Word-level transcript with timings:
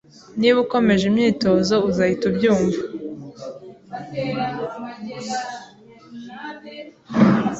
Niba 0.39 0.57
ukomeje 0.65 1.03
imyitozo, 1.07 1.75
uzahita 1.89 2.23
ubyumva. 2.31 2.81